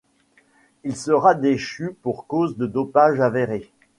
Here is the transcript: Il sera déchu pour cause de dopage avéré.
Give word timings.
Il 0.83 0.95
sera 0.95 1.35
déchu 1.35 1.95
pour 2.01 2.25
cause 2.25 2.57
de 2.57 2.65
dopage 2.65 3.19
avéré. 3.21 3.69